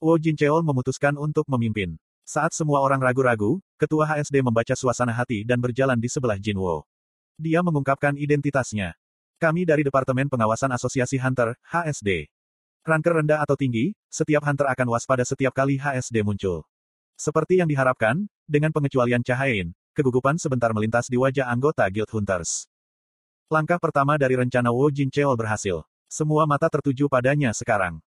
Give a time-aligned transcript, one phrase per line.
[0.00, 2.00] Wo Jincheol memutuskan untuk memimpin.
[2.24, 6.88] Saat semua orang ragu-ragu, Ketua HSD membaca suasana hati dan berjalan di sebelah Jinwo.
[7.36, 8.96] Dia mengungkapkan identitasnya.
[9.36, 12.32] Kami dari Departemen Pengawasan Asosiasi Hunter, HSD.
[12.80, 16.64] Ranker rendah atau tinggi, setiap hunter akan waspada setiap kali HSD muncul.
[17.20, 22.64] Seperti yang diharapkan, dengan pengecualian Cahayain, kegugupan sebentar melintas di wajah anggota Guild Hunters.
[23.52, 25.84] Langkah pertama dari rencana Wo Jin Cheol berhasil.
[26.08, 28.00] Semua mata tertuju padanya sekarang.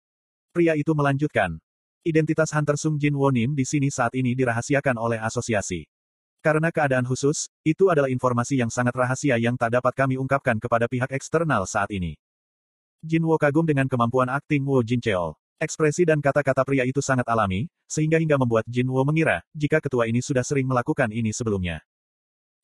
[0.50, 1.62] Pria itu melanjutkan.
[2.04, 5.88] Identitas Hunter Sung Jin Wonim di sini saat ini dirahasiakan oleh asosiasi.
[6.44, 10.84] Karena keadaan khusus, itu adalah informasi yang sangat rahasia yang tak dapat kami ungkapkan kepada
[10.84, 12.20] pihak eksternal saat ini.
[13.00, 15.32] Jin Wo kagum dengan kemampuan akting Wo Jin Cheol.
[15.56, 20.04] Ekspresi dan kata-kata pria itu sangat alami, sehingga hingga membuat Jin Wo mengira, jika ketua
[20.04, 21.80] ini sudah sering melakukan ini sebelumnya.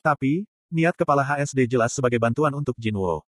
[0.05, 3.25] Tapi, niat kepala HSD jelas sebagai bantuan untuk Jin Wo.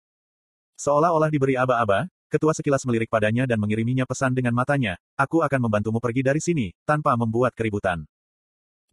[0.75, 5.99] Seolah-olah diberi aba-aba, ketua sekilas melirik padanya dan mengiriminya pesan dengan matanya, aku akan membantumu
[5.99, 8.07] pergi dari sini, tanpa membuat keributan.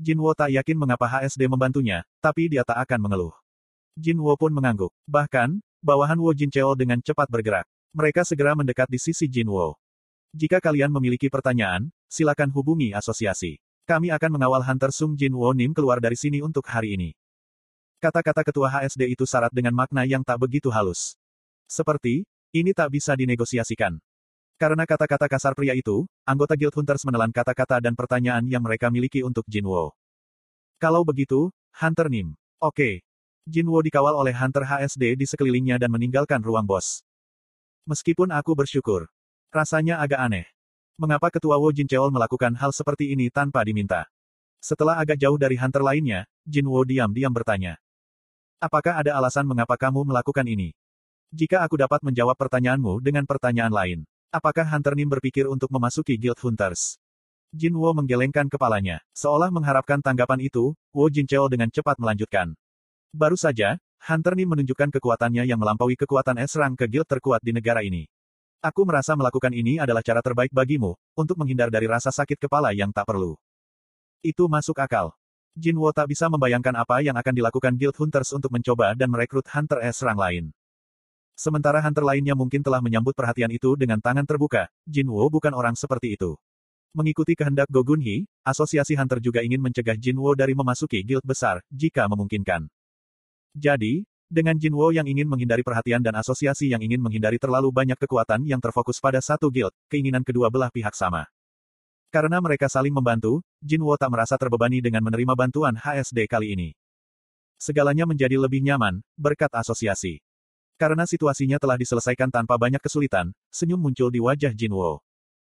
[0.02, 3.34] Jin Wo tak yakin mengapa HSD membantunya, tapi dia tak akan mengeluh.
[3.98, 4.94] Jin Wo pun mengangguk.
[5.06, 7.66] Bahkan, bawahan Wo Jin Cheol dengan cepat bergerak.
[7.94, 9.78] Mereka segera mendekat di sisi Jin Wo.
[10.38, 13.58] Jika kalian memiliki pertanyaan, silakan hubungi asosiasi.
[13.90, 17.10] Kami akan mengawal Hunter Sung Jin Wo Nim keluar dari sini untuk hari ini.
[17.98, 21.18] Kata-kata ketua HSD itu syarat dengan makna yang tak begitu halus.
[21.66, 22.22] Seperti,
[22.54, 23.98] ini tak bisa dinegosiasikan.
[24.58, 29.22] Karena kata-kata kasar pria itu, anggota Guild Hunters menelan kata-kata dan pertanyaan yang mereka miliki
[29.22, 29.94] untuk Jin Wo.
[30.82, 32.34] Kalau begitu, Hunter Nim.
[32.58, 33.06] Oke.
[33.46, 37.06] Jin Wo dikawal oleh Hunter HSD di sekelilingnya dan meninggalkan ruang bos.
[37.86, 39.08] Meskipun aku bersyukur,
[39.48, 40.46] Rasanya agak aneh.
[41.00, 44.04] Mengapa ketua Wo Jin Cheol melakukan hal seperti ini tanpa diminta?
[44.60, 47.80] Setelah agak jauh dari hunter lainnya, Jin Wo diam-diam bertanya.
[48.60, 50.76] Apakah ada alasan mengapa kamu melakukan ini?
[51.28, 54.00] Jika aku dapat menjawab pertanyaanmu dengan pertanyaan lain,
[54.32, 56.96] apakah Hunter Nim berpikir untuk memasuki Guild Hunters?
[57.52, 62.56] Jin Wo menggelengkan kepalanya, seolah mengharapkan tanggapan itu, Wo Jin Cheol dengan cepat melanjutkan.
[63.12, 63.76] Baru saja,
[64.08, 68.08] Hunter Nim menunjukkan kekuatannya yang melampaui kekuatan S-Rang ke guild terkuat di negara ini.
[68.64, 72.96] Aku merasa melakukan ini adalah cara terbaik bagimu, untuk menghindar dari rasa sakit kepala yang
[72.96, 73.36] tak perlu.
[74.24, 75.12] Itu masuk akal.
[75.60, 79.44] Jin Wo tak bisa membayangkan apa yang akan dilakukan Guild Hunters untuk mencoba dan merekrut
[79.52, 80.56] Hunter S rang lain.
[81.38, 85.78] Sementara Hunter lainnya mungkin telah menyambut perhatian itu dengan tangan terbuka, Jin Wo bukan orang
[85.78, 86.34] seperti itu.
[86.98, 91.22] Mengikuti kehendak Go Gun Hee, Asosiasi Hunter juga ingin mencegah Jin Wo dari memasuki guild
[91.22, 92.66] besar, jika memungkinkan.
[93.54, 98.02] Jadi, dengan Jin Wo yang ingin menghindari perhatian dan asosiasi yang ingin menghindari terlalu banyak
[98.02, 101.30] kekuatan yang terfokus pada satu guild, keinginan kedua belah pihak sama.
[102.10, 106.70] Karena mereka saling membantu, Jin Wo tak merasa terbebani dengan menerima bantuan HSD kali ini.
[107.62, 110.18] Segalanya menjadi lebih nyaman, berkat asosiasi.
[110.78, 115.02] Karena situasinya telah diselesaikan tanpa banyak kesulitan, senyum muncul di wajah Jin Wo.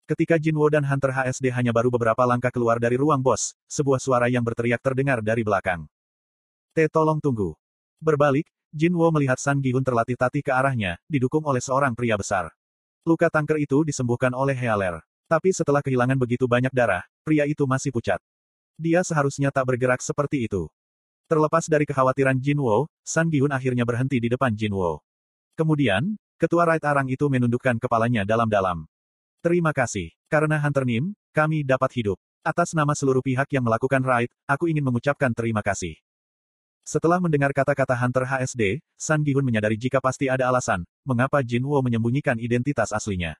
[0.09, 4.01] Ketika Jin Wo dan Hunter HSD hanya baru beberapa langkah keluar dari ruang bos, sebuah
[4.01, 5.85] suara yang berteriak terdengar dari belakang.
[6.73, 7.53] T tolong tunggu.
[8.01, 12.49] Berbalik, Jin Wo melihat San Gihun terlatih-tatih ke arahnya, didukung oleh seorang pria besar.
[13.05, 15.05] Luka tangker itu disembuhkan oleh Healer.
[15.29, 18.17] Tapi setelah kehilangan begitu banyak darah, pria itu masih pucat.
[18.81, 20.73] Dia seharusnya tak bergerak seperti itu.
[21.29, 25.05] Terlepas dari kekhawatiran Jin Wo, San Gihun akhirnya berhenti di depan Jin Wo.
[25.59, 28.87] Kemudian, ketua Raid Arang itu menundukkan kepalanya dalam-dalam.
[29.43, 30.15] Terima kasih.
[30.31, 32.15] Karena Hunter Nim, kami dapat hidup.
[32.47, 35.99] Atas nama seluruh pihak yang melakukan raid, aku ingin mengucapkan terima kasih.
[36.87, 41.83] Setelah mendengar kata-kata Hunter HSD, San Gihun menyadari jika pasti ada alasan, mengapa Jin Wo
[41.83, 43.35] menyembunyikan identitas aslinya.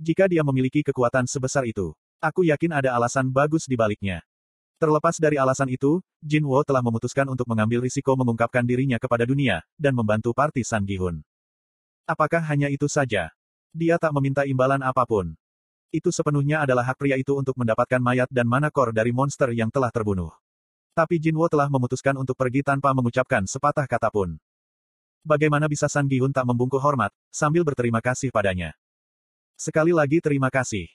[0.00, 4.24] Jika dia memiliki kekuatan sebesar itu, aku yakin ada alasan bagus di baliknya.
[4.76, 9.62] Terlepas dari alasan itu, Jin Wo telah memutuskan untuk mengambil risiko mengungkapkan dirinya kepada dunia,
[9.74, 11.25] dan membantu parti San Gihun.
[12.06, 13.34] Apakah hanya itu saja?
[13.74, 15.34] Dia tak meminta imbalan apa pun.
[15.90, 19.90] Itu sepenuhnya adalah hak pria itu untuk mendapatkan mayat dan manakor dari monster yang telah
[19.90, 20.30] terbunuh.
[20.94, 24.38] Tapi Jinwo telah memutuskan untuk pergi tanpa mengucapkan sepatah kata pun.
[25.26, 28.70] Bagaimana bisa San Gihun tak membungkuk hormat, sambil berterima kasih padanya.
[29.58, 30.86] Sekali lagi terima kasih.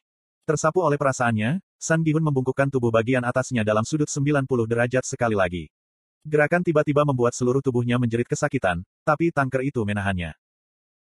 [0.47, 5.67] Tersapu oleh perasaannya, San Gihun membungkukkan tubuh bagian atasnya dalam sudut 90 derajat sekali lagi.
[6.23, 10.40] Gerakan tiba-tiba membuat seluruh tubuhnya menjerit kesakitan, tapi tangker itu menahannya.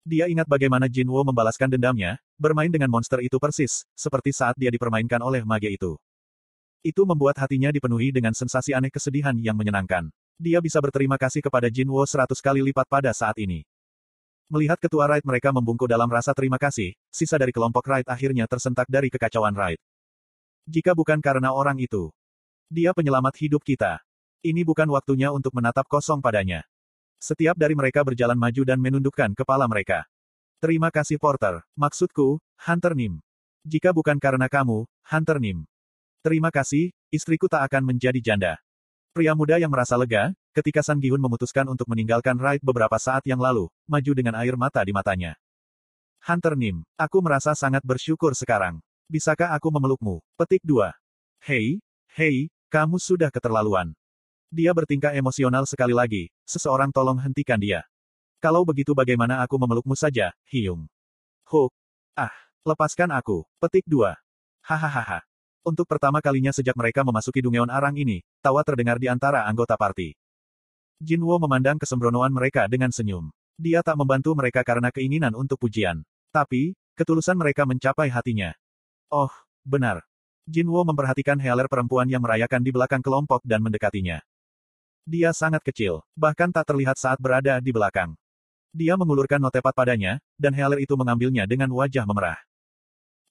[0.08, 5.20] Dia ingat bagaimana Jinwo membalaskan dendamnya, bermain dengan monster itu persis, seperti saat dia dipermainkan
[5.20, 6.00] oleh mage itu.
[6.80, 10.08] Itu membuat hatinya dipenuhi dengan sensasi aneh kesedihan yang menyenangkan.
[10.40, 13.68] Dia bisa berterima kasih kepada Jin Wo seratus kali lipat pada saat ini.
[14.48, 18.88] Melihat ketua Raid mereka membungkuk dalam rasa terima kasih, sisa dari kelompok Raid akhirnya tersentak
[18.88, 19.84] dari kekacauan Raid.
[20.72, 22.16] Jika bukan karena orang itu,
[22.72, 24.00] dia penyelamat hidup kita.
[24.40, 26.64] Ini bukan waktunya untuk menatap kosong padanya.
[27.18, 30.06] Setiap dari mereka berjalan maju dan menundukkan kepala mereka.
[30.62, 33.22] Terima kasih Porter, maksudku, Hunter Nim.
[33.66, 35.66] Jika bukan karena kamu, Hunter Nim.
[36.22, 38.54] Terima kasih, istriku tak akan menjadi janda.
[39.18, 43.42] Pria muda yang merasa lega, ketika Sang Gihun memutuskan untuk meninggalkan Raid beberapa saat yang
[43.42, 45.34] lalu, maju dengan air mata di matanya.
[46.22, 48.78] Hunter Nim, aku merasa sangat bersyukur sekarang.
[49.10, 50.22] Bisakah aku memelukmu?
[50.38, 50.94] Petik 2.
[51.42, 51.82] Hei,
[52.14, 53.98] hei, kamu sudah keterlaluan.
[54.48, 57.84] Dia bertingkah emosional sekali lagi, seseorang tolong hentikan dia.
[58.40, 60.88] Kalau begitu bagaimana aku memelukmu saja, Hyung?
[61.52, 61.76] Hook.
[62.16, 62.32] Ah,
[62.64, 63.44] lepaskan aku.
[63.60, 64.16] Petik 2.
[64.64, 65.20] Hahaha.
[65.68, 70.16] Untuk pertama kalinya sejak mereka memasuki Dungeon Arang ini, tawa terdengar di antara anggota party.
[71.04, 73.28] Jinwo memandang kesembronoan mereka dengan senyum.
[73.60, 76.08] Dia tak membantu mereka karena keinginan untuk pujian.
[76.32, 78.56] Tapi, ketulusan mereka mencapai hatinya.
[79.12, 79.30] Oh,
[79.68, 80.08] benar.
[80.48, 84.24] Jinwo memperhatikan Healer perempuan yang merayakan di belakang kelompok dan mendekatinya.
[85.08, 88.12] Dia sangat kecil, bahkan tak terlihat saat berada di belakang.
[88.76, 92.36] Dia mengulurkan notepat padanya, dan Healer itu mengambilnya dengan wajah memerah.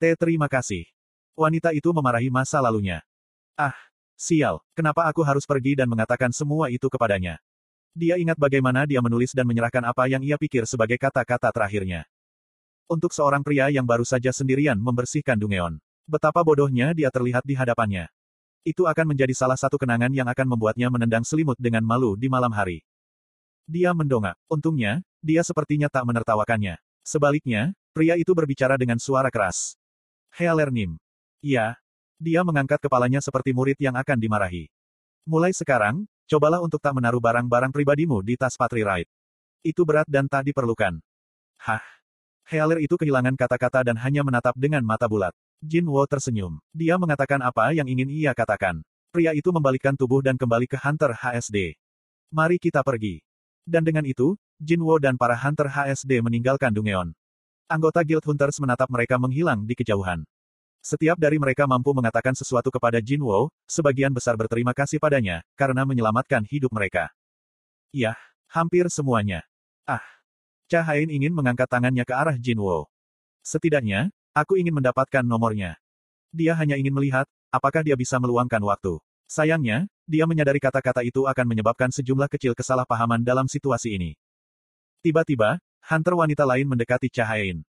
[0.01, 0.09] T.
[0.17, 0.89] Terima kasih.
[1.37, 3.05] Wanita itu memarahi masa lalunya.
[3.61, 3.77] Ah,
[4.17, 7.37] sial, kenapa aku harus pergi dan mengatakan semua itu kepadanya?
[7.93, 12.09] Dia ingat bagaimana dia menulis dan menyerahkan apa yang ia pikir sebagai kata-kata terakhirnya.
[12.89, 15.77] Untuk seorang pria yang baru saja sendirian membersihkan Dungeon.
[16.09, 18.09] Betapa bodohnya dia terlihat di hadapannya.
[18.67, 22.51] Itu akan menjadi salah satu kenangan yang akan membuatnya menendang selimut dengan malu di malam
[22.51, 22.83] hari.
[23.63, 24.35] Dia mendongak.
[24.51, 26.75] Untungnya, dia sepertinya tak menertawakannya.
[27.07, 29.79] Sebaliknya, pria itu berbicara dengan suara keras.
[30.35, 30.99] Healernim.
[31.39, 31.79] Iya.
[32.19, 34.67] Dia mengangkat kepalanya seperti murid yang akan dimarahi.
[35.23, 39.11] Mulai sekarang, cobalah untuk tak menaruh barang-barang pribadimu di tas Patri Ride.
[39.63, 40.99] Itu berat dan tak diperlukan.
[41.63, 41.87] Hah?
[42.51, 45.35] Healer itu kehilangan kata-kata dan hanya menatap dengan mata bulat.
[45.65, 46.61] Jin Wo tersenyum.
[46.77, 48.85] Dia mengatakan apa yang ingin ia katakan.
[49.09, 51.77] Pria itu membalikkan tubuh dan kembali ke Hunter HSD.
[52.29, 53.25] Mari kita pergi.
[53.65, 57.17] Dan dengan itu, Jin Wo dan para Hunter HSD meninggalkan Dungeon.
[57.67, 60.23] Anggota Guild Hunters menatap mereka menghilang di kejauhan.
[60.87, 65.83] Setiap dari mereka mampu mengatakan sesuatu kepada Jin Wo, sebagian besar berterima kasih padanya, karena
[65.83, 67.11] menyelamatkan hidup mereka.
[67.91, 68.15] Ya,
[68.47, 69.43] hampir semuanya.
[69.83, 70.05] Ah,
[70.71, 72.87] Cha Hain ingin mengangkat tangannya ke arah Jin Wo.
[73.43, 75.81] Setidaknya, aku ingin mendapatkan nomornya.
[76.29, 79.01] Dia hanya ingin melihat, apakah dia bisa meluangkan waktu.
[79.25, 84.13] Sayangnya, dia menyadari kata-kata itu akan menyebabkan sejumlah kecil kesalahpahaman dalam situasi ini.
[85.01, 85.57] Tiba-tiba,
[85.89, 87.65] hunter wanita lain mendekati Cha Hain.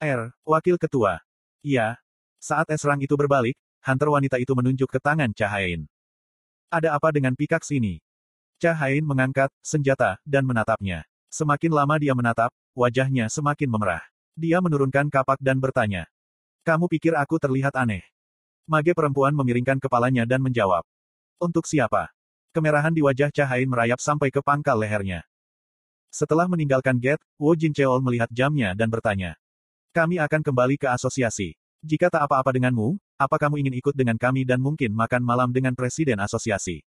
[0.00, 1.20] R, wakil ketua.
[1.60, 2.00] Iya.
[2.40, 3.54] Saat esrang itu berbalik,
[3.84, 5.84] hunter wanita itu menunjuk ke tangan Cha Hain.
[6.72, 8.00] Ada apa dengan pikaks ini?
[8.56, 11.04] Cha Hain mengangkat senjata dan menatapnya.
[11.28, 14.02] Semakin lama dia menatap, wajahnya semakin memerah.
[14.36, 16.04] Dia menurunkan kapak dan bertanya.
[16.60, 18.04] Kamu pikir aku terlihat aneh?
[18.68, 20.84] Mage perempuan memiringkan kepalanya dan menjawab.
[21.40, 22.12] Untuk siapa?
[22.52, 25.24] Kemerahan di wajah Cahain merayap sampai ke pangkal lehernya.
[26.12, 29.40] Setelah meninggalkan gate, Wu Jincheol melihat jamnya dan bertanya.
[29.96, 31.56] Kami akan kembali ke asosiasi.
[31.80, 35.72] Jika tak apa-apa denganmu, apa kamu ingin ikut dengan kami dan mungkin makan malam dengan
[35.72, 36.84] presiden asosiasi?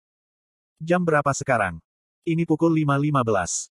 [0.85, 1.81] Jam berapa sekarang?
[2.29, 3.73] Ini pukul 5.15.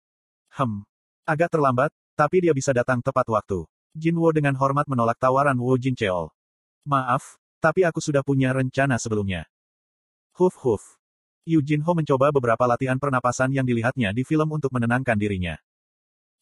[0.62, 0.87] Hem.
[1.26, 3.66] Agak terlambat, tapi dia bisa datang tepat waktu.
[3.94, 6.31] Jin Wo dengan hormat menolak tawaran Wu Jincheol.
[6.87, 9.46] Maaf, tapi aku sudah punya rencana sebelumnya.
[10.34, 10.99] Huf huf.
[11.46, 15.61] Yu Jin Ho mencoba beberapa latihan pernapasan yang dilihatnya di film untuk menenangkan dirinya.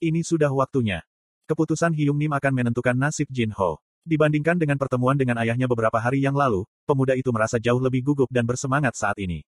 [0.00, 1.02] Ini sudah waktunya.
[1.50, 3.82] Keputusan Hyung Nim akan menentukan nasib Jin Ho.
[4.02, 8.30] Dibandingkan dengan pertemuan dengan ayahnya beberapa hari yang lalu, pemuda itu merasa jauh lebih gugup
[8.30, 9.46] dan bersemangat saat ini.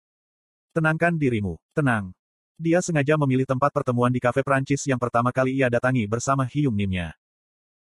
[0.70, 1.58] Tenangkan dirimu.
[1.74, 2.14] Tenang.
[2.56, 6.72] Dia sengaja memilih tempat pertemuan di kafe Prancis yang pertama kali ia datangi bersama Hyung
[6.72, 7.12] Nimnya.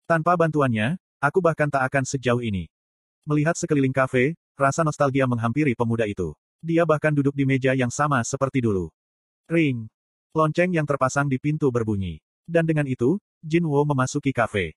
[0.10, 2.66] Tanpa bantuannya, aku bahkan tak akan sejauh ini.
[3.30, 6.34] Melihat sekeliling kafe, rasa nostalgia menghampiri pemuda itu.
[6.66, 8.90] Dia bahkan duduk di meja yang sama seperti dulu.
[9.46, 9.86] Ring.
[10.34, 12.18] Lonceng yang terpasang di pintu berbunyi.
[12.50, 14.74] Dan dengan itu, Jin Wo memasuki kafe.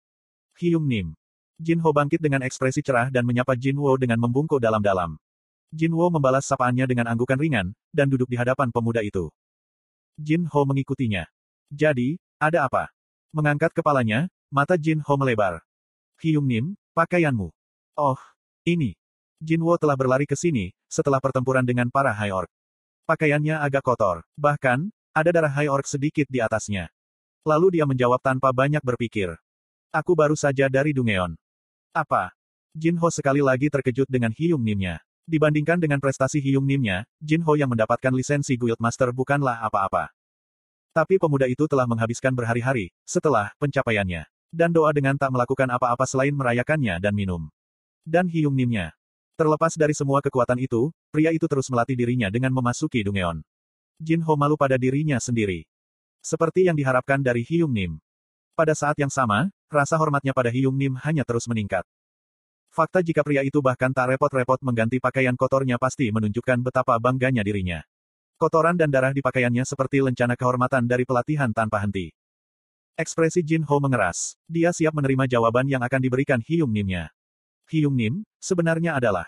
[0.61, 1.17] Hyung Nim.
[1.57, 5.17] Jin Ho bangkit dengan ekspresi cerah dan menyapa Jin Wo dengan membungkuk dalam-dalam.
[5.73, 9.33] Jin Wo membalas sapaannya dengan anggukan ringan, dan duduk di hadapan pemuda itu.
[10.19, 11.31] Jin Ho mengikutinya.
[11.71, 12.91] Jadi, ada apa?
[13.31, 15.63] Mengangkat kepalanya, mata Jin Ho melebar.
[16.19, 17.55] Hyung Nim, pakaianmu.
[17.95, 18.19] Oh,
[18.67, 18.99] ini.
[19.39, 22.51] Jin Wo telah berlari ke sini, setelah pertempuran dengan para High Orc.
[23.07, 26.91] Pakaiannya agak kotor, bahkan, ada darah High Orc sedikit di atasnya.
[27.47, 29.39] Lalu dia menjawab tanpa banyak berpikir.
[29.95, 31.39] Aku baru saja dari Dungeon.
[31.95, 32.35] Apa?
[32.75, 34.99] Jin Ho sekali lagi terkejut dengan Hyung Nimnya.
[35.29, 40.09] Dibandingkan dengan prestasi Hyung Nimnya, Jin Ho yang mendapatkan lisensi Guild Master bukanlah apa-apa.
[40.97, 44.25] Tapi pemuda itu telah menghabiskan berhari-hari, setelah pencapaiannya.
[44.49, 47.53] Dan doa dengan tak melakukan apa-apa selain merayakannya dan minum.
[48.09, 48.97] Dan Hyung Nimnya.
[49.37, 53.45] Terlepas dari semua kekuatan itu, pria itu terus melatih dirinya dengan memasuki Dungeon.
[54.01, 55.69] Jin Ho malu pada dirinya sendiri.
[56.25, 58.01] Seperti yang diharapkan dari Hyung Nim.
[58.57, 61.85] Pada saat yang sama, rasa hormatnya pada Hyung Nim hanya terus meningkat.
[62.69, 67.81] Fakta jika pria itu bahkan tak repot-repot mengganti pakaian kotornya pasti menunjukkan betapa bangganya dirinya.
[68.39, 72.15] Kotoran dan darah di pakaiannya seperti lencana kehormatan dari pelatihan tanpa henti.
[72.95, 74.39] Ekspresi Jin Ho mengeras.
[74.47, 77.11] Dia siap menerima jawaban yang akan diberikan Hyung Nimnya.
[77.67, 79.27] Hyung Nim, sebenarnya adalah.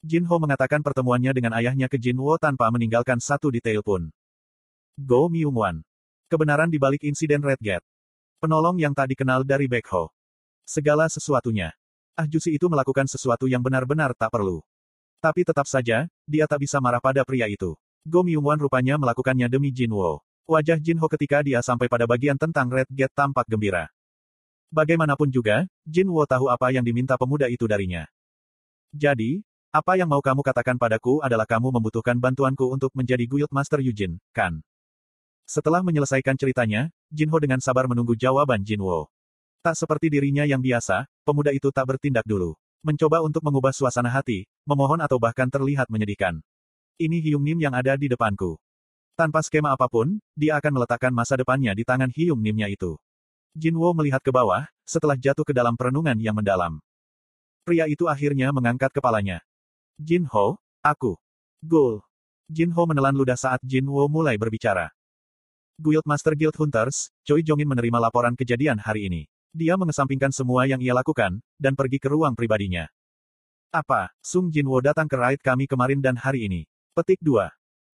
[0.00, 4.12] Jin Ho mengatakan pertemuannya dengan ayahnya ke Jin Wo tanpa meninggalkan satu detail pun.
[4.96, 5.76] Go Myung Wan.
[6.28, 7.86] Kebenaran di balik insiden Red Gate.
[8.38, 10.12] Penolong yang tak dikenal dari Baek Ho.
[10.68, 11.72] Segala sesuatunya.
[12.18, 14.58] Ah Jusi itu melakukan sesuatu yang benar-benar tak perlu.
[15.22, 17.78] Tapi tetap saja, dia tak bisa marah pada pria itu.
[18.02, 20.18] Go Myung-wan rupanya melakukannya demi Jin Wo.
[20.50, 23.86] Wajah Jin Ho ketika dia sampai pada bagian tentang Red Gate tampak gembira.
[24.74, 28.10] Bagaimanapun juga, Jin Wo tahu apa yang diminta pemuda itu darinya.
[28.90, 33.78] Jadi, apa yang mau kamu katakan padaku adalah kamu membutuhkan bantuanku untuk menjadi Guild Master
[33.78, 34.58] Yujin, kan?
[35.46, 39.06] Setelah menyelesaikan ceritanya, Jin Ho dengan sabar menunggu jawaban Jin Wo.
[39.58, 42.54] Tak seperti dirinya yang biasa, pemuda itu tak bertindak dulu.
[42.86, 46.38] Mencoba untuk mengubah suasana hati, memohon atau bahkan terlihat menyedihkan.
[46.98, 48.58] Ini Hyung Nim yang ada di depanku.
[49.18, 52.94] Tanpa skema apa pun, dia akan meletakkan masa depannya di tangan Hyung Nimnya itu.
[53.58, 56.78] Jin Wo melihat ke bawah, setelah jatuh ke dalam perenungan yang mendalam.
[57.66, 59.42] Pria itu akhirnya mengangkat kepalanya.
[59.98, 61.18] Jin Ho, aku.
[61.58, 61.98] Gul.
[62.46, 64.94] Jin Ho menelan ludah saat Jin Wo mulai berbicara.
[65.82, 69.22] Guild Master Guild Hunters, Choi Jongin menerima laporan kejadian hari ini.
[69.52, 72.88] Dia mengesampingkan semua yang ia lakukan, dan pergi ke ruang pribadinya.
[73.68, 76.64] Apa, Sung Jin Wo datang ke raid kami kemarin dan hari ini.
[76.96, 77.48] Petik 2.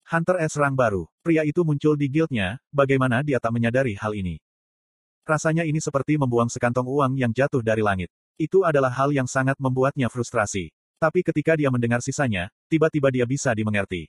[0.05, 0.55] Hunter S.
[0.55, 1.09] Rang baru.
[1.25, 4.37] Pria itu muncul di guildnya, bagaimana dia tak menyadari hal ini.
[5.25, 8.13] Rasanya ini seperti membuang sekantong uang yang jatuh dari langit.
[8.37, 10.69] Itu adalah hal yang sangat membuatnya frustrasi.
[11.01, 14.07] Tapi ketika dia mendengar sisanya, tiba-tiba dia bisa dimengerti.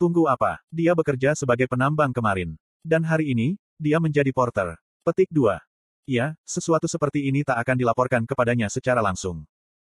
[0.00, 0.58] Tunggu apa?
[0.72, 2.58] Dia bekerja sebagai penambang kemarin.
[2.82, 4.74] Dan hari ini, dia menjadi porter.
[5.06, 5.67] Petik 2.
[6.08, 9.44] Ya, sesuatu seperti ini tak akan dilaporkan kepadanya secara langsung.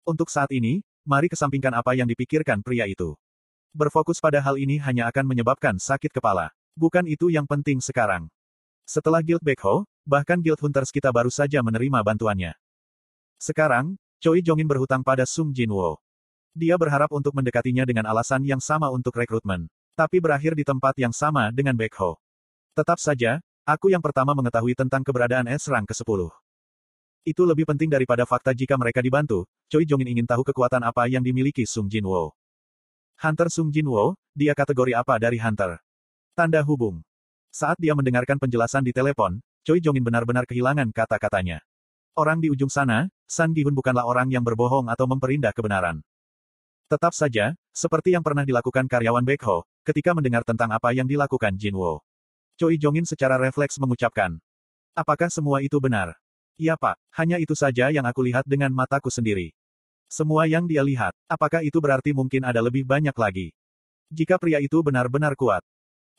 [0.03, 3.15] Untuk saat ini, mari kesampingkan apa yang dipikirkan pria itu.
[3.72, 6.51] Berfokus pada hal ini hanya akan menyebabkan sakit kepala.
[6.75, 8.27] Bukan itu yang penting sekarang.
[8.84, 12.60] Setelah Guild Backho, bahkan Guild Hunters kita baru saja menerima bantuannya.
[13.39, 15.96] Sekarang, Choi Jongin berhutang pada Sung Jinwo.
[16.51, 19.72] Dia berharap untuk mendekatinya dengan alasan yang sama untuk rekrutmen.
[19.96, 22.20] Tapi berakhir di tempat yang sama dengan Backho.
[22.75, 26.32] Tetap saja, aku yang pertama mengetahui tentang keberadaan S-Rang ke-10.
[27.22, 31.22] Itu lebih penting daripada fakta jika mereka dibantu, Choi Jongin ingin tahu kekuatan apa yang
[31.22, 32.34] dimiliki Sung Jinwo.
[33.22, 35.77] Hunter Sung Jinwo, dia kategori apa dari Hunter?
[36.34, 37.06] Tanda hubung.
[37.53, 41.62] Saat dia mendengarkan penjelasan di telepon, Choi Jongin benar-benar kehilangan kata-katanya.
[42.18, 46.01] Orang di ujung sana, San Gihun bukanlah orang yang berbohong atau memperindah kebenaran.
[46.91, 52.03] Tetap saja, seperti yang pernah dilakukan karyawan Baekho, ketika mendengar tentang apa yang dilakukan Jinwo.
[52.62, 54.38] Choi Jongin secara refleks mengucapkan.
[54.94, 56.13] Apakah semua itu benar?
[56.62, 59.50] Iya pak, hanya itu saja yang aku lihat dengan mataku sendiri.
[60.06, 63.50] Semua yang dia lihat, apakah itu berarti mungkin ada lebih banyak lagi?
[64.13, 65.65] Jika pria itu benar-benar kuat.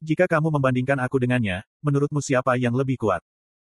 [0.03, 3.23] Jika kamu membandingkan aku dengannya, menurutmu siapa yang lebih kuat?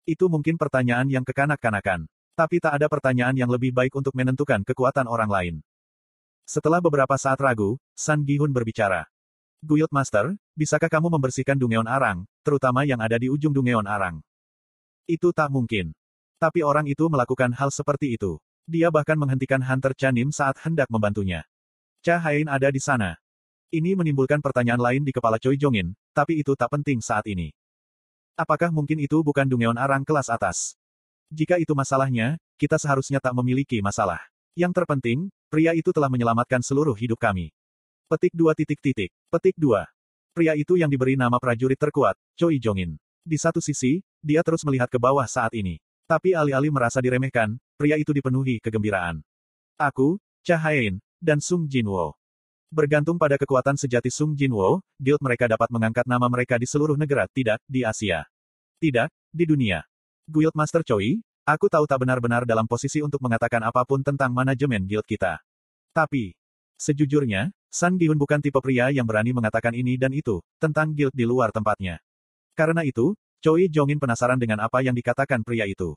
[0.05, 2.05] Itu mungkin pertanyaan yang kekanak-kanakan.
[2.37, 5.55] Tapi tak ada pertanyaan yang lebih baik untuk menentukan kekuatan orang lain.
[6.45, 9.09] Setelah beberapa saat ragu, San Gihun berbicara.
[9.65, 14.19] Guild Master, bisakah kamu membersihkan Dungeon Arang, terutama yang ada di ujung Dungeon Arang?
[15.07, 15.95] Itu tak mungkin.
[16.35, 18.43] Tapi orang itu melakukan hal seperti itu.
[18.67, 21.47] Dia bahkan menghentikan Hunter Chanim saat hendak membantunya.
[22.03, 23.15] Cha Hain ada di sana.
[23.71, 27.55] Ini menimbulkan pertanyaan lain di kepala Choi Jongin, tapi itu tak penting saat ini.
[28.35, 30.75] Apakah mungkin itu bukan Dungeon Arang kelas atas?
[31.31, 34.19] Jika itu masalahnya, kita seharusnya tak memiliki masalah.
[34.59, 37.55] Yang terpenting, pria itu telah menyelamatkan seluruh hidup kami.
[38.09, 39.13] Petik dua titik titik.
[39.29, 39.85] Petik dua.
[40.39, 42.95] Pria itu yang diberi nama prajurit terkuat, Choi Jongin.
[43.27, 45.83] Di satu sisi, dia terus melihat ke bawah saat ini.
[46.07, 49.19] Tapi alih-alih merasa diremehkan, pria itu dipenuhi kegembiraan.
[49.75, 50.15] Aku,
[50.47, 52.15] Cahayain, dan Sung Jinwo.
[52.71, 57.27] Bergantung pada kekuatan sejati Sung Jinwo, guild mereka dapat mengangkat nama mereka di seluruh negara,
[57.35, 58.23] tidak di Asia.
[58.79, 59.83] Tidak, di dunia.
[60.23, 64.87] Guild Master Choi, aku tahu tak benar-benar dalam posisi untuk mengatakan apa pun tentang manajemen
[64.87, 65.43] guild kita.
[65.91, 66.31] Tapi,
[66.79, 71.21] sejujurnya, San Gihun bukan tipe pria yang berani mengatakan ini dan itu, tentang guild di
[71.21, 72.01] luar tempatnya.
[72.57, 75.93] Karena itu, Choi Jongin penasaran dengan apa yang dikatakan pria itu.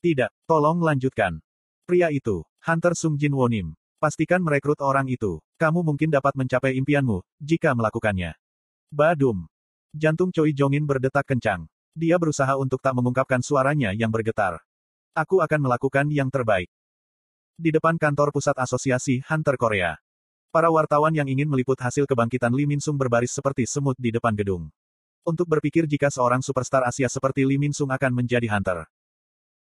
[0.00, 1.44] Tidak, tolong lanjutkan.
[1.84, 3.76] Pria itu, Hunter Sung Jin Wonim.
[4.00, 5.42] Pastikan merekrut orang itu.
[5.60, 8.32] Kamu mungkin dapat mencapai impianmu, jika melakukannya.
[8.88, 9.50] Badum.
[9.92, 11.68] Jantung Choi Jongin berdetak kencang.
[11.92, 14.62] Dia berusaha untuk tak mengungkapkan suaranya yang bergetar.
[15.18, 16.70] Aku akan melakukan yang terbaik.
[17.58, 19.98] Di depan kantor pusat asosiasi Hunter Korea.
[20.48, 24.32] Para wartawan yang ingin meliput hasil kebangkitan Lee Min Sung berbaris seperti semut di depan
[24.32, 24.72] gedung.
[25.20, 28.88] Untuk berpikir jika seorang superstar Asia seperti Lee Min Sung akan menjadi hunter.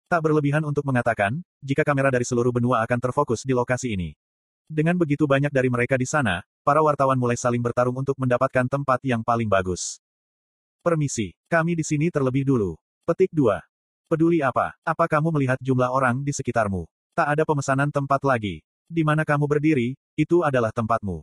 [0.07, 4.15] Tak berlebihan untuk mengatakan, jika kamera dari seluruh benua akan terfokus di lokasi ini.
[4.71, 9.03] Dengan begitu banyak dari mereka di sana, para wartawan mulai saling bertarung untuk mendapatkan tempat
[9.03, 9.99] yang paling bagus.
[10.87, 12.79] Permisi, kami di sini terlebih dulu.
[13.03, 13.59] Petik 2.
[14.07, 14.79] Peduli apa?
[14.87, 16.87] Apa kamu melihat jumlah orang di sekitarmu?
[17.19, 18.63] Tak ada pemesanan tempat lagi.
[18.87, 21.21] Di mana kamu berdiri, itu adalah tempatmu.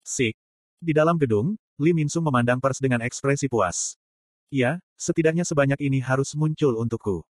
[0.00, 0.34] Sik.
[0.80, 4.00] Di dalam gedung, Lee Min-sung memandang pers dengan ekspresi puas.
[4.48, 7.22] Ya, setidaknya sebanyak ini harus muncul untukku.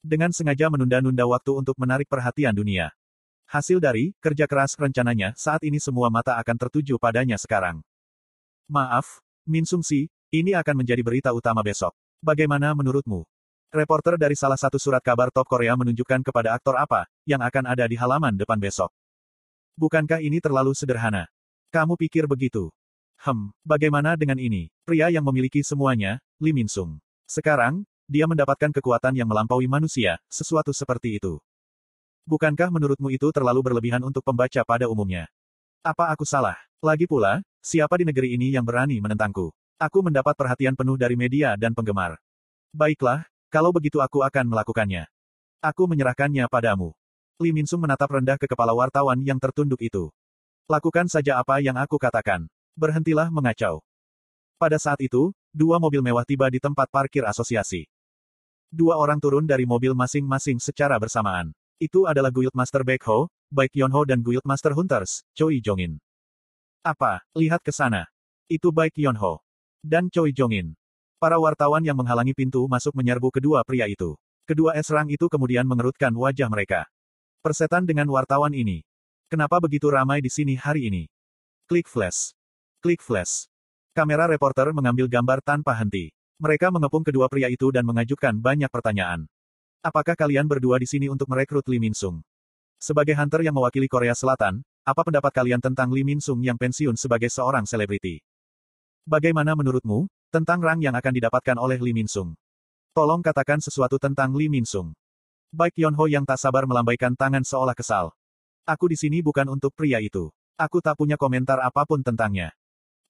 [0.00, 2.94] Dengan sengaja menunda-nunda waktu untuk menarik perhatian dunia.
[3.50, 7.82] Hasil dari kerja keras rencananya, saat ini semua mata akan tertuju padanya sekarang.
[8.70, 11.92] Maaf, Min Sung Si, ini akan menjadi berita utama besok.
[12.22, 13.26] Bagaimana menurutmu?
[13.74, 17.84] Reporter dari salah satu surat kabar top Korea menunjukkan kepada aktor apa yang akan ada
[17.84, 18.88] di halaman depan besok.
[19.72, 21.28] Bukankah ini terlalu sederhana?
[21.72, 22.68] Kamu pikir begitu?
[23.16, 24.68] Hem, bagaimana dengan ini?
[24.84, 27.00] Pria yang memiliki semuanya, Lee Min Sung.
[27.24, 31.40] Sekarang, dia mendapatkan kekuatan yang melampaui manusia, sesuatu seperti itu.
[32.28, 35.26] Bukankah menurutmu itu terlalu berlebihan untuk pembaca pada umumnya?
[35.80, 36.54] Apa aku salah?
[36.84, 39.50] Lagi pula, siapa di negeri ini yang berani menentangku?
[39.80, 42.20] Aku mendapat perhatian penuh dari media dan penggemar.
[42.70, 45.08] Baiklah, kalau begitu aku akan melakukannya.
[45.64, 46.94] Aku menyerahkannya padamu.
[47.42, 50.14] Lee Min Sung menatap rendah ke kepala wartawan yang tertunduk itu.
[50.70, 52.46] Lakukan saja apa yang aku katakan.
[52.78, 53.82] Berhentilah mengacau.
[54.62, 57.90] Pada saat itu, dua mobil mewah tiba di tempat parkir asosiasi.
[58.70, 61.50] Dua orang turun dari mobil masing-masing secara bersamaan.
[61.82, 65.98] Itu adalah Guildmaster Baekho, Baek Yonho dan Guildmaster Hunters, Choi Jongin.
[66.86, 67.26] Apa?
[67.34, 68.06] Lihat ke sana.
[68.46, 69.42] Itu Baek Yonho.
[69.82, 70.78] Dan Choi Jongin.
[71.18, 74.14] Para wartawan yang menghalangi pintu masuk menyerbu kedua pria itu.
[74.46, 76.86] Kedua esrang itu kemudian mengerutkan wajah mereka.
[77.42, 78.86] Persetan dengan wartawan ini.
[79.26, 81.10] Kenapa begitu ramai di sini hari ini?
[81.66, 82.38] Klik flash.
[82.78, 83.50] Klik flash.
[83.90, 86.14] Kamera reporter mengambil gambar tanpa henti.
[86.38, 89.26] Mereka mengepung kedua pria itu dan mengajukan banyak pertanyaan.
[89.82, 92.22] Apakah kalian berdua di sini untuk merekrut Lee Min Sung?
[92.78, 96.94] Sebagai hunter yang mewakili Korea Selatan, apa pendapat kalian tentang Lee Min Sung yang pensiun
[96.94, 98.22] sebagai seorang selebriti?
[99.02, 102.38] Bagaimana menurutmu, tentang rang yang akan didapatkan oleh Lee Min Sung?
[102.94, 104.94] Tolong katakan sesuatu tentang Lee Min Sung.
[105.52, 108.16] Baik Yon Ho yang tak sabar melambaikan tangan seolah kesal.
[108.64, 110.32] Aku di sini bukan untuk pria itu.
[110.56, 112.56] Aku tak punya komentar apa pun tentangnya.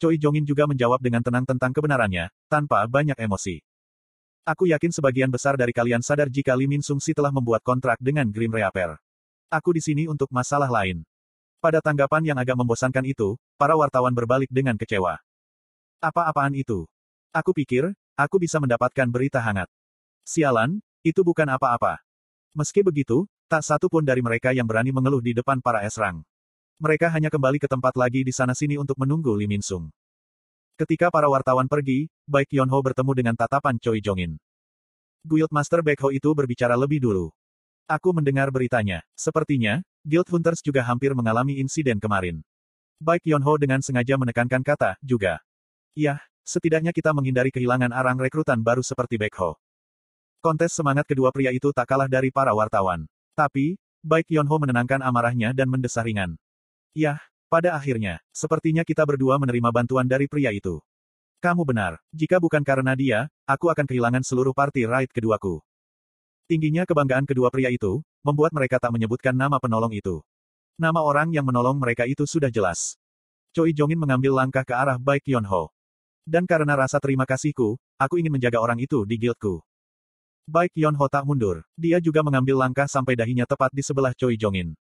[0.02, 3.62] Choi Jongin juga menjawab dengan tenang tentang kebenarannya, tanpa banyak emosi.
[4.42, 8.02] Aku yakin sebagian besar dari kalian sadar jika Lee Min Sung Si telah membuat kontrak
[8.02, 8.98] dengan Grim Reaper.
[9.46, 11.06] Aku di sini untuk masalah lain.
[11.62, 15.14] Pada tanggapan yang agak membosankan itu, para wartawan berbalik dengan kecewa.
[16.02, 16.90] Apa-apaan itu?
[17.30, 19.70] Aku pikir, aku bisa mendapatkan berita hangat.
[20.26, 22.02] Sialan, itu bukan apa-apa.
[22.52, 26.20] Meski begitu, tak satu pun dari mereka yang berani mengeluh di depan para esrang.
[26.76, 29.88] Mereka hanya kembali ke tempat lagi di sana-sini untuk menunggu Lee Min Sung.
[30.76, 34.36] Ketika para wartawan pergi, Baik Yon Ho bertemu dengan tatapan Choi Jongin.
[35.24, 37.32] Guildmaster Baek Ho itu berbicara lebih dulu.
[37.88, 39.00] Aku mendengar beritanya.
[39.16, 42.44] Sepertinya, Guild Hunters juga hampir mengalami insiden kemarin.
[43.00, 45.40] Baik Yon Ho dengan sengaja menekankan kata, juga.
[45.96, 49.56] Yah, setidaknya kita menghindari kehilangan arang rekrutan baru seperti Baek Ho.
[50.42, 53.06] Kontes semangat kedua pria itu tak kalah dari para wartawan.
[53.38, 56.34] Tapi, Baik Yon Ho menenangkan amarahnya dan mendesah ringan.
[56.98, 60.82] Yah, pada akhirnya, sepertinya kita berdua menerima bantuan dari pria itu.
[61.38, 65.62] Kamu benar, jika bukan karena dia, aku akan kehilangan seluruh party ride keduaku.
[66.50, 70.26] Tingginya kebanggaan kedua pria itu, membuat mereka tak menyebutkan nama penolong itu.
[70.74, 72.98] Nama orang yang menolong mereka itu sudah jelas.
[73.54, 75.70] Choi Jongin mengambil langkah ke arah Baik Yon Ho.
[76.26, 79.62] Dan karena rasa terima kasihku, aku ingin menjaga orang itu di guildku.
[80.46, 81.62] Baik Yon Ho tak mundur.
[81.78, 84.74] Dia juga mengambil langkah sampai dahinya tepat di sebelah Choi Jongin.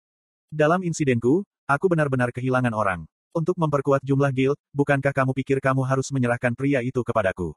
[0.52, 3.08] Dalam insidenku, Aku benar-benar kehilangan orang.
[3.32, 7.56] Untuk memperkuat jumlah guild, bukankah kamu pikir kamu harus menyerahkan pria itu kepadaku?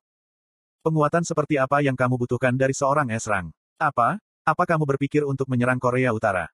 [0.86, 3.50] Penguatan seperti apa yang kamu butuhkan dari seorang esrang?
[3.74, 4.22] Apa?
[4.46, 6.46] Apa kamu berpikir untuk menyerang Korea Utara?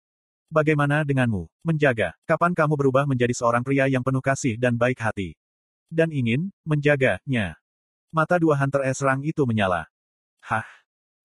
[0.49, 1.53] Bagaimana denganmu?
[1.61, 2.17] Menjaga.
[2.25, 5.37] Kapan kamu berubah menjadi seorang pria yang penuh kasih dan baik hati?
[5.93, 7.61] Dan ingin, menjaganya.
[8.09, 9.85] Mata dua hunter esrang itu menyala.
[10.41, 10.65] Hah?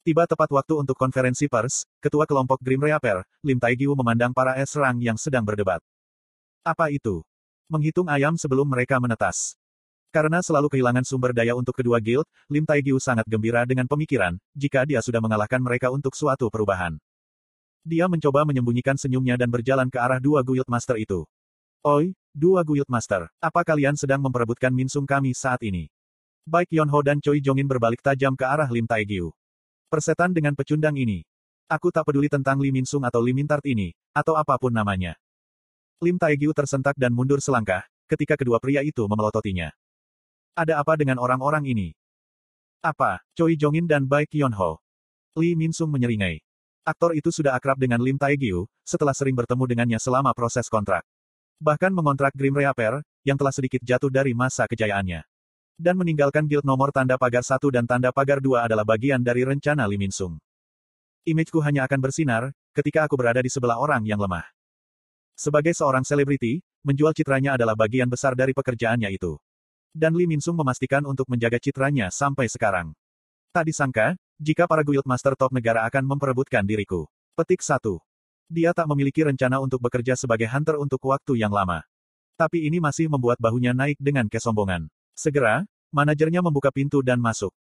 [0.06, 5.02] Tiba tepat waktu untuk konferensi pers, ketua kelompok Grim Reaper, Lim Taegiu memandang para esrang
[5.02, 5.82] yang sedang berdebat.
[6.62, 7.26] Apa itu?
[7.66, 9.58] Menghitung ayam sebelum mereka menetas.
[10.14, 14.86] Karena selalu kehilangan sumber daya untuk kedua guild, Lim Taegiu sangat gembira dengan pemikiran, jika
[14.86, 17.02] dia sudah mengalahkan mereka untuk suatu perubahan.
[17.82, 21.26] Dia mencoba menyembunyikan senyumnya dan berjalan ke arah dua guild master itu.
[21.82, 25.90] Oi, dua guild master, apa kalian sedang memperebutkan minsung kami saat ini?
[26.46, 29.34] Baik Ho dan Choi Jongin berbalik tajam ke arah Lim Taegiu.
[29.96, 31.24] Persetan dengan pecundang ini.
[31.72, 35.16] Aku tak peduli tentang Lim Minsung atau Lim Mintart ini, atau apa pun namanya.
[36.04, 37.80] Lim Taegiu tersentak dan mundur selangkah,
[38.12, 39.72] ketika kedua pria itu memelototinya.
[40.52, 41.96] Ada apa dengan orang-orang ini?
[42.84, 44.84] Apa, Choi Jongin dan Baek Kyonho?
[45.40, 46.44] Lee Min Sung menyeringai.
[46.84, 51.08] Aktor itu sudah akrab dengan Lim Taegyu, setelah sering bertemu dengannya selama proses kontrak.
[51.64, 55.24] Bahkan mengontrak Grim Reaper, yang telah sedikit jatuh dari masa kejayaannya.
[55.76, 59.84] Dan meninggalkan guild nomor tanda pagar 1 dan tanda pagar 2 adalah bagian dari rencana
[59.84, 60.40] Lim Insung.
[61.28, 64.48] Imageku hanya akan bersinar, ketika aku berada di sebelah orang yang lemah.
[65.36, 69.36] Sebagai seorang selebriti, menjual citranya adalah bagian besar dari pekerjaannya itu.
[69.92, 72.96] Dan Lim Insung memastikan untuk menjaga citranya sampai sekarang.
[73.52, 77.04] Tak disangka, jika para guild master top negara akan memperebutkan diriku.
[77.36, 77.84] Petik 1.
[78.48, 81.84] Dia tak memiliki rencana untuk bekerja sebagai hunter untuk waktu yang lama.
[82.40, 84.88] Tapi ini masih membuat bahunya naik dengan kesombongan.
[85.16, 85.64] Segera,
[85.96, 87.56] manajernya membuka pintu dan masuk.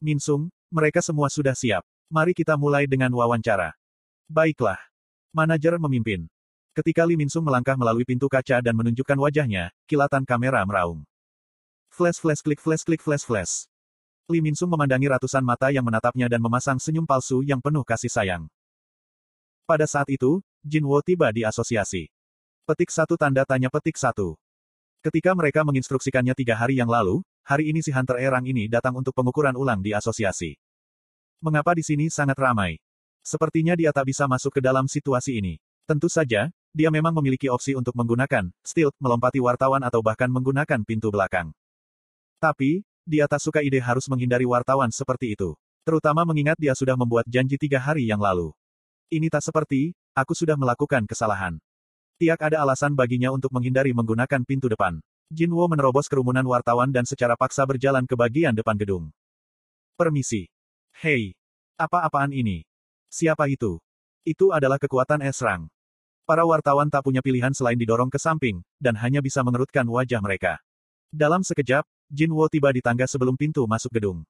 [0.00, 1.84] Minsung, mereka semua sudah siap.
[2.08, 3.76] Mari kita mulai dengan wawancara.
[4.24, 4.80] Baiklah.
[5.36, 6.24] Manajer memimpin.
[6.74, 11.06] Ketika Lee Minsung melangkah melalui pintu kaca dan menunjukkan wajahnya, kilatan kamera meraung.
[11.92, 13.70] Flash flash klik flash klik flash flash.
[14.26, 18.48] Lee Minsung memandangi ratusan mata yang menatapnya dan memasang senyum palsu yang penuh kasih sayang.
[19.68, 22.08] Pada saat itu, Jin Wo tiba di asosiasi.
[22.64, 24.40] Petik satu tanda tanya petik satu.
[25.04, 29.12] Ketika mereka menginstruksikannya tiga hari yang lalu, hari ini si Hunter Erang ini datang untuk
[29.12, 30.56] pengukuran ulang di asosiasi.
[31.44, 32.80] Mengapa di sini sangat ramai?
[33.20, 35.60] Sepertinya dia tak bisa masuk ke dalam situasi ini.
[35.84, 41.12] Tentu saja, dia memang memiliki opsi untuk menggunakan stealth, melompati wartawan atau bahkan menggunakan pintu
[41.12, 41.52] belakang.
[42.40, 45.52] Tapi, dia tak suka ide harus menghindari wartawan seperti itu.
[45.84, 48.56] Terutama mengingat dia sudah membuat janji tiga hari yang lalu.
[49.12, 51.60] Ini tak seperti, aku sudah melakukan kesalahan.
[52.14, 55.02] Tiak ada alasan baginya untuk menghindari menggunakan pintu depan.
[55.34, 59.10] Jinwo menerobos kerumunan wartawan dan secara paksa berjalan ke bagian depan gedung.
[59.98, 60.46] Permisi.
[60.94, 61.34] Hei.
[61.74, 62.62] Apa-apaan ini?
[63.10, 63.82] Siapa itu?
[64.22, 65.66] Itu adalah kekuatan Esrang.
[66.22, 70.62] Para wartawan tak punya pilihan selain didorong ke samping, dan hanya bisa mengerutkan wajah mereka.
[71.10, 74.22] Dalam sekejap, Jin Wo tiba di tangga sebelum pintu masuk gedung.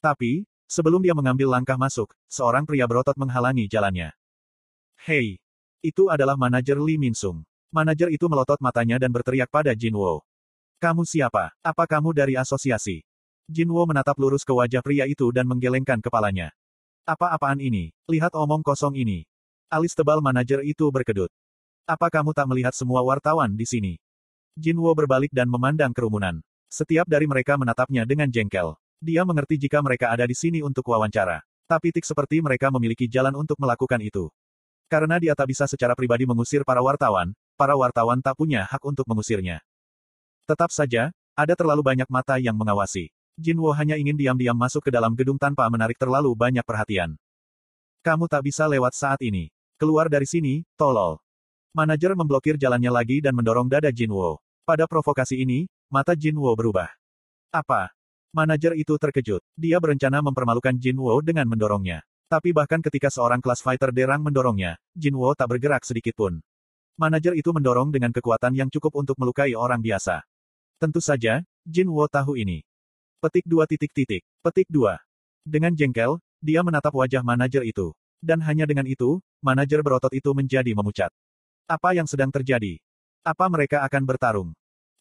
[0.00, 4.16] Tapi, sebelum dia mengambil langkah masuk, seorang pria berotot menghalangi jalannya.
[5.04, 5.43] Hei!
[5.84, 7.44] Itu adalah manajer Lee Min Sung.
[7.68, 10.24] Manajer itu melotot matanya dan berteriak pada Jin Wo.
[10.80, 11.52] Kamu siapa?
[11.60, 13.04] Apa kamu dari asosiasi?
[13.52, 16.56] Jin Wo menatap lurus ke wajah pria itu dan menggelengkan kepalanya.
[17.04, 17.92] Apa-apaan ini?
[18.08, 19.28] Lihat omong kosong ini.
[19.68, 21.28] Alis tebal manajer itu berkedut.
[21.84, 24.00] Apa kamu tak melihat semua wartawan di sini?
[24.56, 26.40] Jinwo berbalik dan memandang kerumunan.
[26.72, 28.72] Setiap dari mereka menatapnya dengan jengkel.
[29.04, 31.44] Dia mengerti jika mereka ada di sini untuk wawancara.
[31.68, 34.32] Tapi tik seperti mereka memiliki jalan untuk melakukan itu.
[34.88, 39.08] Karena dia tak bisa secara pribadi mengusir para wartawan, para wartawan tak punya hak untuk
[39.08, 39.64] mengusirnya.
[40.44, 43.08] Tetap saja, ada terlalu banyak mata yang mengawasi.
[43.34, 47.18] Jinwo hanya ingin diam-diam masuk ke dalam gedung tanpa menarik terlalu banyak perhatian.
[48.04, 49.50] Kamu tak bisa lewat saat ini.
[49.74, 51.18] Keluar dari sini, tolol.
[51.74, 54.38] Manajer memblokir jalannya lagi dan mendorong dada Jinwo.
[54.62, 56.86] Pada provokasi ini, mata Jin Wo berubah.
[57.50, 57.90] Apa?
[58.30, 59.42] Manajer itu terkejut.
[59.58, 62.06] Dia berencana mempermalukan Jin Wo dengan mendorongnya.
[62.28, 66.40] Tapi bahkan ketika seorang kelas fighter derang mendorongnya, Jin Wo tak bergerak sedikit pun.
[66.96, 70.24] Manajer itu mendorong dengan kekuatan yang cukup untuk melukai orang biasa.
[70.80, 72.64] Tentu saja, Jin Wo tahu ini.
[73.20, 74.22] Petik dua titik titik.
[74.44, 75.00] Petik dua.
[75.44, 77.92] Dengan jengkel, dia menatap wajah manajer itu.
[78.24, 81.12] Dan hanya dengan itu, manajer berotot itu menjadi memucat.
[81.68, 82.80] Apa yang sedang terjadi?
[83.24, 84.50] Apa mereka akan bertarung?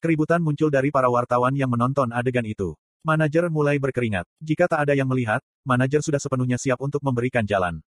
[0.03, 2.75] Keributan muncul dari para wartawan yang menonton adegan itu.
[3.03, 4.23] Manajer mulai berkeringat.
[4.39, 7.83] Jika tak ada yang melihat, manajer sudah sepenuhnya siap untuk memberikan jalan.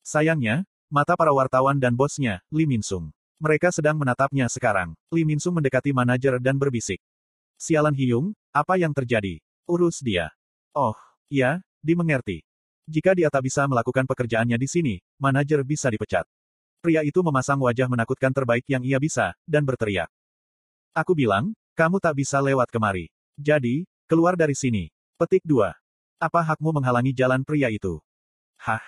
[0.00, 3.12] Sayangnya, mata para wartawan dan bosnya, Lee Minsung.
[3.36, 4.96] Mereka sedang menatapnya sekarang.
[5.12, 7.04] Lee Minsung mendekati manajer dan berbisik.
[7.60, 9.44] Sialan Hyung, apa yang terjadi?
[9.68, 10.32] Urus dia.
[10.72, 10.96] Oh,
[11.28, 12.40] ya, dimengerti.
[12.88, 16.24] Jika dia tak bisa melakukan pekerjaannya di sini, manajer bisa dipecat.
[16.80, 20.08] Pria itu memasang wajah menakutkan terbaik yang ia bisa, dan berteriak.
[20.96, 23.12] Aku bilang, kamu tak bisa lewat kemari.
[23.36, 24.90] Jadi, keluar dari sini.
[25.14, 25.70] Petik 2.
[26.18, 28.02] Apa hakmu menghalangi jalan pria itu?
[28.58, 28.82] Hah?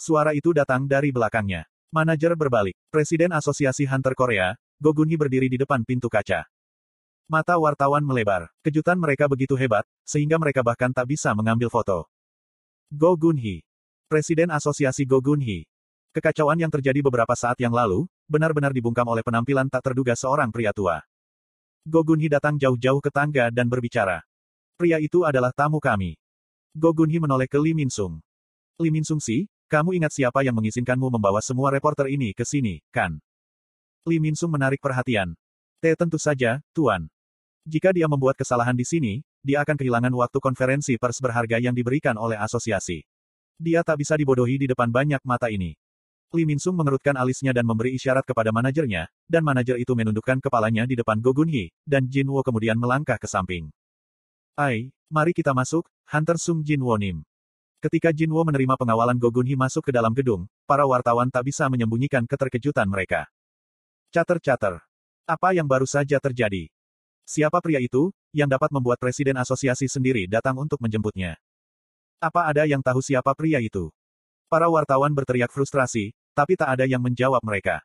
[0.00, 1.68] Suara itu datang dari belakangnya.
[1.92, 2.72] Manajer berbalik.
[2.88, 6.48] Presiden Asosiasi Hunter Korea, Go Gunhee berdiri di depan pintu kaca.
[7.28, 8.48] Mata wartawan melebar.
[8.64, 12.08] Kejutan mereka begitu hebat, sehingga mereka bahkan tak bisa mengambil foto.
[12.88, 13.60] Go Gunhee.
[14.08, 15.68] Presiden Asosiasi Go Gunhee.
[16.16, 20.72] Kekacauan yang terjadi beberapa saat yang lalu, benar-benar dibungkam oleh penampilan tak terduga seorang pria
[20.72, 21.04] tua.
[21.84, 24.24] Gogunhi datang jauh-jauh ke tangga dan berbicara.
[24.74, 26.18] Pria itu adalah tamu kami.
[26.74, 28.18] Gogunhi menoleh ke Lee Minsung.
[28.74, 33.22] Lee Minsung si, kamu ingat siapa yang mengizinkanmu membawa semua reporter ini ke sini, kan?
[34.02, 35.38] Lee Minsung menarik perhatian.
[35.78, 37.06] T tentu saja, Tuan.
[37.62, 42.18] Jika dia membuat kesalahan di sini, dia akan kehilangan waktu konferensi pers berharga yang diberikan
[42.18, 43.06] oleh asosiasi.
[43.54, 45.78] Dia tak bisa dibodohi di depan banyak mata ini.
[46.34, 50.98] Lee Minsung mengerutkan alisnya dan memberi isyarat kepada manajernya, dan manajer itu menundukkan kepalanya di
[50.98, 53.70] depan Go Gunhee, dan Jin Wo kemudian melangkah ke samping.
[54.54, 57.26] Ai, mari kita masuk, Hunter Sung Jin Wo Nim.
[57.82, 62.86] Ketika Jinwo menerima pengawalan Gogunhi masuk ke dalam gedung, para wartawan tak bisa menyembunyikan keterkejutan
[62.86, 63.26] mereka.
[64.14, 64.78] Cater-cater.
[65.26, 66.70] Apa yang baru saja terjadi?
[67.26, 71.34] Siapa pria itu, yang dapat membuat presiden asosiasi sendiri datang untuk menjemputnya?
[72.22, 73.90] Apa ada yang tahu siapa pria itu?
[74.46, 77.82] Para wartawan berteriak frustrasi, tapi tak ada yang menjawab mereka.